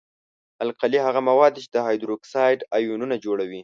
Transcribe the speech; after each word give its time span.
القلي 0.61 0.97
هغه 1.07 1.19
مواد 1.29 1.51
دي 1.57 1.61
چې 1.71 1.77
هایدروکساید 1.85 2.59
آیونونه 2.77 3.15
جوړوي. 3.25 3.59